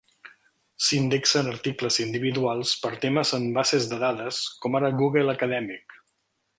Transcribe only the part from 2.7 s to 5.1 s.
per temes en bases de dades, com ara